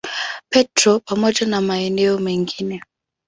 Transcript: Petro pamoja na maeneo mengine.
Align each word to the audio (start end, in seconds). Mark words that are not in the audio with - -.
Petro 0.49 0.99
pamoja 0.99 1.45
na 1.47 1.61
maeneo 1.61 2.19
mengine. 2.19 2.81